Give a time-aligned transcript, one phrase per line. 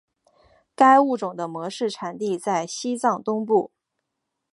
[0.73, 3.69] 该物种的模式产地在西藏东部。